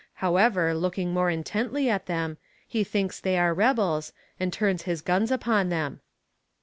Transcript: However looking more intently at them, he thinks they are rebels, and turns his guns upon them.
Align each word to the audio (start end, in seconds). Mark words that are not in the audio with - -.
However 0.15 0.73
looking 0.73 1.13
more 1.13 1.29
intently 1.29 1.87
at 1.87 2.07
them, 2.07 2.37
he 2.67 2.83
thinks 2.83 3.19
they 3.19 3.37
are 3.37 3.53
rebels, 3.53 4.13
and 4.39 4.51
turns 4.51 4.81
his 4.81 4.99
guns 5.03 5.29
upon 5.29 5.69
them. 5.69 6.01